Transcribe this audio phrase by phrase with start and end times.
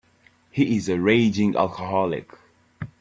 [0.49, 2.33] He is a raging alcoholic.